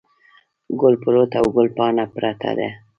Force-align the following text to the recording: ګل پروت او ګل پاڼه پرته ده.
ګل 0.79 0.93
پروت 1.03 1.31
او 1.39 1.45
ګل 1.55 1.67
پاڼه 1.77 2.05
پرته 2.15 2.49
ده. 2.57 2.69